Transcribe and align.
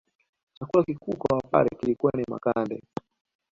Chakula 0.57 0.83
kikuu 0.83 1.15
kwa 1.17 1.35
wapare 1.37 1.69
kilikuwa 1.79 2.11
ni 2.17 2.23
makande 2.29 2.81